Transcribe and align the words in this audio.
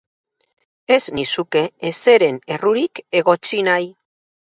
Ez 0.95 1.03
nizuke 1.17 1.61
ezeren 1.89 2.39
errurik 2.55 3.03
egotzi 3.21 3.61
nahi. 3.69 3.87